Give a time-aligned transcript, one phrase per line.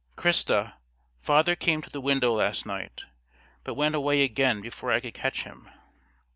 [0.15, 0.77] "Christa,
[1.19, 3.05] father came to the window last night,
[3.63, 5.69] but went away again before I could catch him."